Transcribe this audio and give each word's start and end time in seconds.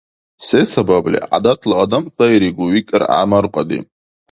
—Се 0.45 0.59
сабабли? 0.73 1.19
ГӀядатла 1.27 1.75
адам 1.83 2.05
сайригу,— 2.15 2.65
викӀар 2.73 3.03
ГӀямаркьади. 3.09 3.79